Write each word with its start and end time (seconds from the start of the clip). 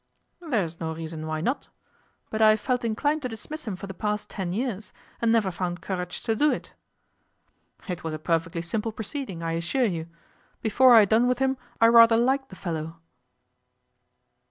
'There 0.39 0.63
is 0.63 0.79
no 0.79 0.95
reason 0.95 1.27
why 1.27 1.39
not. 1.41 1.67
But 2.31 2.41
I 2.41 2.49
have 2.49 2.59
felt 2.59 2.83
inclined 2.83 3.21
to 3.21 3.29
dismiss 3.29 3.67
him 3.67 3.75
for 3.75 3.85
the 3.85 3.93
past 3.93 4.31
ten 4.31 4.51
years, 4.51 4.91
and 5.21 5.31
never 5.31 5.51
found 5.51 5.79
courage 5.83 6.23
to 6.23 6.35
do 6.35 6.49
it.' 6.49 6.73
'It 7.87 8.03
was 8.03 8.11
a 8.15 8.17
perfectly 8.17 8.63
simple 8.63 8.91
proceeding, 8.91 9.43
I 9.43 9.51
assure 9.51 9.85
you. 9.85 10.07
Before 10.59 10.95
I 10.95 11.01
had 11.01 11.09
done 11.09 11.27
with 11.27 11.37
him, 11.37 11.55
I 11.79 11.85
rather 11.85 12.17
liked 12.17 12.49
the 12.49 12.55
fellow. 12.55 12.95